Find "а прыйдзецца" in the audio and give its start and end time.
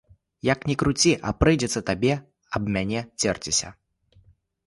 1.27-1.83